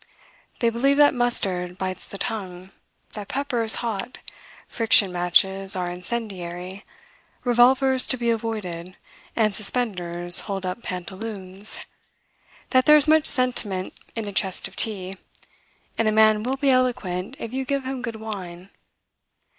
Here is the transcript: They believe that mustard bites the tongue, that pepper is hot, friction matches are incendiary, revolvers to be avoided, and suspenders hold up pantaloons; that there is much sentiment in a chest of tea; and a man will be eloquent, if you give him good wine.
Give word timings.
They 0.61 0.71
believe 0.71 0.97
that 0.97 1.13
mustard 1.13 1.77
bites 1.77 2.07
the 2.07 2.17
tongue, 2.17 2.71
that 3.11 3.27
pepper 3.27 3.61
is 3.61 3.75
hot, 3.85 4.17
friction 4.67 5.11
matches 5.11 5.75
are 5.75 5.91
incendiary, 5.91 6.83
revolvers 7.43 8.07
to 8.07 8.17
be 8.17 8.31
avoided, 8.31 8.97
and 9.35 9.53
suspenders 9.53 10.39
hold 10.49 10.65
up 10.65 10.81
pantaloons; 10.81 11.85
that 12.71 12.87
there 12.87 12.97
is 12.97 13.07
much 13.07 13.27
sentiment 13.27 13.93
in 14.15 14.27
a 14.27 14.33
chest 14.33 14.67
of 14.67 14.75
tea; 14.75 15.17
and 15.99 16.07
a 16.07 16.11
man 16.11 16.41
will 16.41 16.57
be 16.57 16.71
eloquent, 16.71 17.35
if 17.37 17.53
you 17.53 17.63
give 17.63 17.83
him 17.83 18.01
good 18.01 18.15
wine. 18.15 18.71